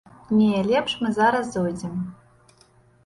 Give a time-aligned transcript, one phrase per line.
[0.37, 1.95] Не, лепш мы зараз зойдзем.